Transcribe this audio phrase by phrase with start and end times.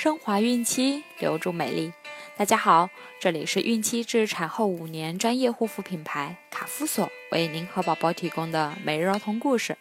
[0.00, 1.92] 升华孕期，留住美丽。
[2.36, 2.88] 大家好，
[3.20, 9.76] 这里是孕期至产后五年专业护肤品牌卡夫索为您和宝宝提供的每日儿童故事。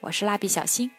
[0.00, 0.90] 我是蜡笔小新，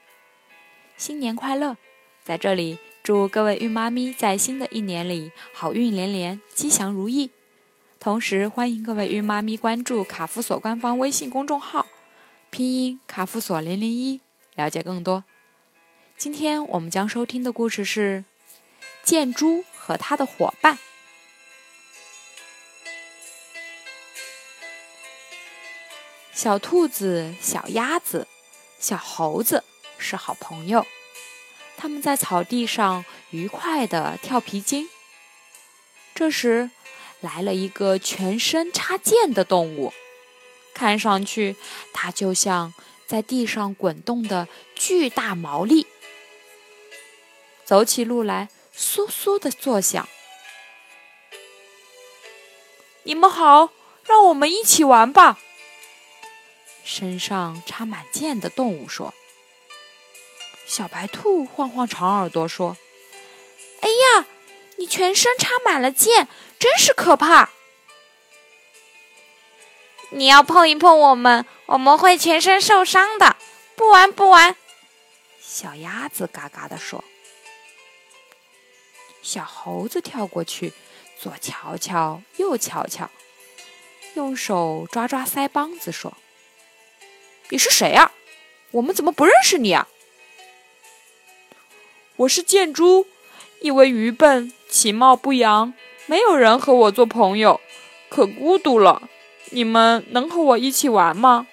[0.97, 1.77] 新年快乐！
[2.23, 7.29] 在这里祝各位孕妈咪在新的一年里好运连连，吉祥如意。
[7.99, 11.85] 同时欢迎各位孕妈咪关注卡夫索官方微信公众号，
[12.49, 14.19] 拼音卡夫索零零一，
[14.55, 15.23] 了解更多。
[16.17, 18.23] 今天我们将收听的故事是
[19.03, 20.75] 《箭猪和他的伙伴》。
[26.33, 28.27] 小兔子、小鸭子、
[28.79, 29.63] 小猴子
[29.97, 30.85] 是好朋友，
[31.77, 34.89] 他们在草地上愉快地跳皮筋。
[36.15, 36.71] 这时，
[37.21, 39.93] 来了一个全身插剑的动物，
[40.73, 41.55] 看上去
[41.93, 42.73] 它就像
[43.07, 45.87] 在地上滚动的巨大毛利。
[47.63, 50.07] 走起路来，簌簌的作响。
[53.03, 53.71] 你们好，
[54.05, 55.37] 让我们一起玩吧。
[56.83, 59.13] 身上插满剑的动物说
[60.65, 62.77] ：“小白兔晃晃长耳朵说
[63.81, 64.25] ：‘哎呀，
[64.77, 66.27] 你全身插满了剑，
[66.59, 67.49] 真是可怕！
[70.09, 73.35] 你要碰一碰我们，我们会全身受伤的。
[73.75, 74.55] 不玩，不玩。’
[75.39, 77.03] 小鸭子嘎嘎地说。”
[79.23, 80.73] 小猴子跳过去，
[81.17, 83.09] 左瞧瞧，右瞧瞧，
[84.15, 86.13] 用手抓抓腮帮子，说
[87.49, 88.11] ：“你是谁呀？
[88.71, 89.87] 我们怎么不认识你啊
[92.17, 93.07] ？”“我是箭猪，
[93.61, 95.73] 因为愚笨、其貌不扬，
[96.05, 97.61] 没有人和我做朋友，
[98.09, 99.09] 可孤独了。
[99.51, 101.47] 你们能和我一起玩吗？”“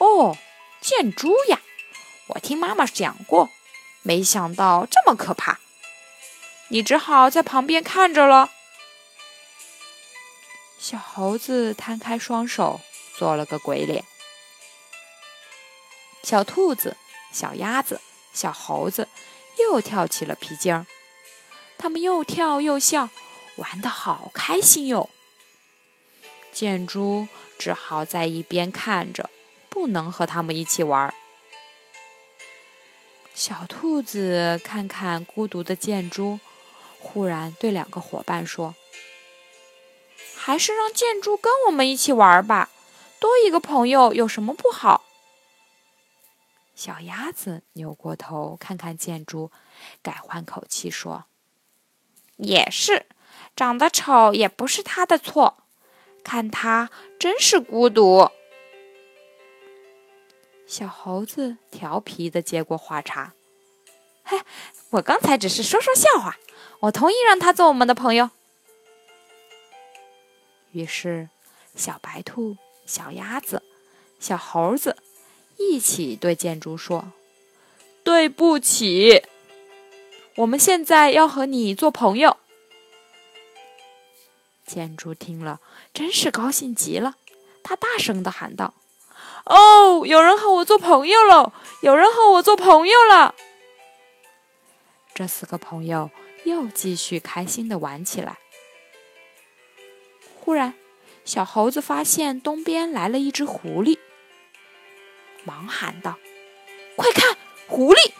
[0.00, 0.38] 哦，
[0.80, 1.60] 箭猪呀，
[2.28, 3.50] 我听妈妈讲过。”
[4.02, 5.58] 没想到这么可怕，
[6.68, 8.50] 你只好在旁边看着了。
[10.78, 12.80] 小猴子摊开双手，
[13.16, 14.04] 做了个鬼脸。
[16.22, 16.96] 小兔子、
[17.32, 18.00] 小鸭子、
[18.32, 19.08] 小猴子
[19.58, 20.86] 又跳起了皮筋儿，
[21.76, 23.10] 他们又跳又笑，
[23.56, 25.10] 玩得好开心哟。
[26.52, 29.28] 箭猪只好在一边看着，
[29.68, 31.14] 不能和他们一起玩。
[33.40, 36.38] 小兔子看看孤独的箭猪，
[36.98, 38.74] 忽然对两个伙伴说
[40.36, 42.68] ：“还是让箭猪跟我们一起玩吧，
[43.18, 45.06] 多一个朋友有什么不好？”
[46.76, 49.50] 小鸭子扭过头看看箭猪，
[50.02, 51.24] 改换口气说
[52.36, 53.06] ：“也是，
[53.56, 55.64] 长得丑也不是他的错，
[56.22, 58.30] 看他真是孤独。”
[60.70, 63.34] 小猴子调皮的接过话茬
[64.22, 64.40] ：“嘿，
[64.90, 66.38] 我刚才只是说说笑话，
[66.78, 68.30] 我同意让他做我们的朋友。”
[70.70, 71.28] 于是，
[71.74, 73.64] 小白兔、小鸭子、
[74.20, 74.96] 小猴子
[75.56, 77.14] 一起对建筑说
[78.04, 79.24] ：“对不起，
[80.36, 82.36] 我们现在要和你做朋友。”
[84.64, 85.60] 建筑听了，
[85.92, 87.16] 真是高兴极了，
[87.64, 88.74] 他大声的喊道。
[89.50, 91.52] 哦，有人和我做朋友了！
[91.82, 93.34] 有人和我做朋友了！
[95.12, 96.08] 这四个朋友
[96.44, 98.38] 又继续开心的玩起来。
[100.36, 100.74] 忽然，
[101.24, 103.98] 小猴子发现东边来了一只狐狸，
[105.42, 106.16] 忙喊道
[106.94, 107.36] ：“快看，
[107.66, 108.12] 狐狸！”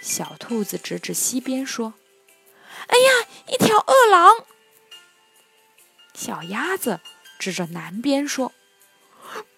[0.00, 1.92] 小兔子指指西边说
[2.88, 4.46] ：“哎呀，一条饿狼！”
[6.16, 7.00] 小鸭子
[7.38, 8.50] 指着南边说。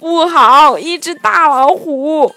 [0.01, 0.79] 不好！
[0.79, 2.35] 一只大老虎。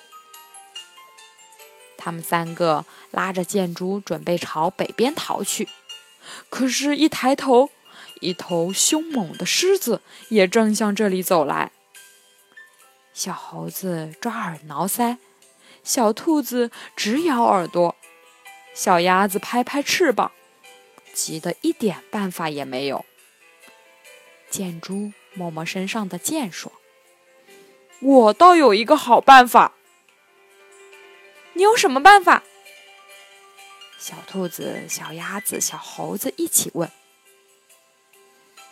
[1.98, 5.70] 他们三个拉着箭猪，准备朝北边逃去。
[6.50, 7.70] 可是，一抬头，
[8.20, 11.72] 一头凶猛的狮子也正向这里走来。
[13.14, 15.16] 小猴子抓耳挠腮，
[15.86, 17.96] 小兔子直咬耳朵，
[18.74, 20.34] 小鸭子拍拍翅膀，
[21.14, 23.06] 急得一点办法也没有。
[24.50, 26.70] 箭猪摸摸身上的箭，说。
[28.04, 29.72] 我倒有一个好办法。
[31.54, 32.44] 你有什么办法？
[33.98, 36.92] 小兔子、小鸭子、小猴子一起问。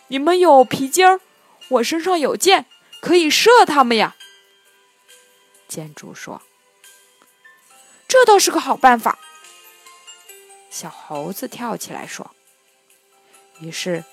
[0.08, 1.20] 你们有皮筋儿，
[1.68, 2.66] 我身上有箭，
[3.00, 4.16] 可以射他们呀。
[5.66, 6.42] 箭猪说
[8.06, 9.18] ：“这倒是个好办法。”
[10.68, 12.34] 小猴子跳起来说。
[13.60, 14.04] 于是，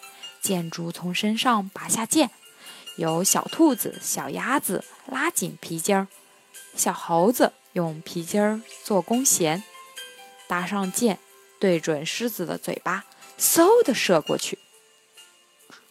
[0.42, 2.32] 箭猪从身上拔下剑。
[3.00, 6.08] 由小兔子、小鸭子拉紧皮筋儿，
[6.76, 9.64] 小猴子用皮筋儿做弓弦，
[10.50, 11.18] 搭上箭，
[11.62, 13.06] 对准狮子的嘴巴，
[13.40, 14.60] 嗖的射过去。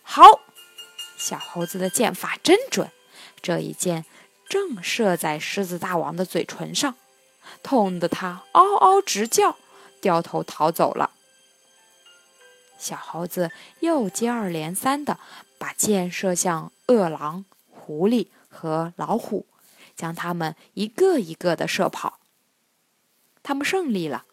[0.02, 0.40] 好，
[1.16, 2.90] 小猴子的箭法真准，
[3.40, 4.04] 这一箭
[4.46, 6.94] 正射在狮子大王的嘴唇上，
[7.62, 9.56] 痛得他嗷嗷直叫，
[10.02, 11.12] 掉头逃走了。
[12.78, 13.50] 小猴子
[13.80, 15.18] 又接二连三的
[15.58, 19.46] 把箭射向饿狼、狐狸和老虎，
[19.94, 22.18] 将他们一个一个的射跑。
[23.42, 24.24] 他们胜利了，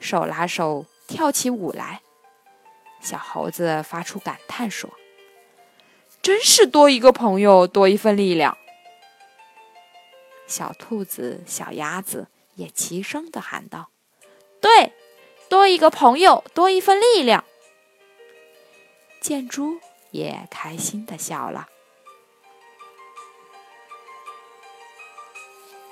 [0.00, 2.00] 手拉手跳起舞来。
[3.00, 4.90] 小猴子发出感叹说
[6.20, 8.58] ：“真是多一个朋友，多一份力量。”
[10.46, 13.88] 小兔子、小鸭子也齐声的喊道
[14.60, 14.92] ：“对，
[15.48, 17.44] 多一个朋友，多一份力量。”
[19.20, 19.78] 箭猪
[20.10, 21.68] 也开心的笑了。